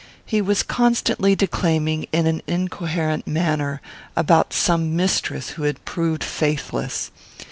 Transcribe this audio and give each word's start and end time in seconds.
He 0.25 0.41
was 0.41 0.63
constantly 0.63 1.35
declaiming, 1.35 2.07
in 2.11 2.25
an 2.25 2.41
incoherent 2.47 3.27
manner, 3.27 3.81
about 4.17 4.51
some 4.51 4.95
mistress 4.95 5.49
who 5.49 5.61
had 5.61 5.85
proved 5.85 6.23
faithless. 6.23 7.11